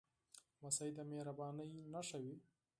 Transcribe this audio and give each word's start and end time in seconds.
لمسی 0.59 0.89
د 0.97 0.99
مهربانۍ 1.11 1.69
نښه 1.93 2.17
وي. 2.23 2.35